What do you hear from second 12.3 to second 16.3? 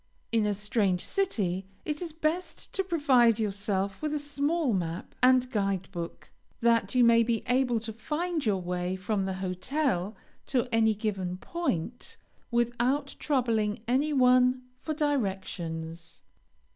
without troubling any one for directions.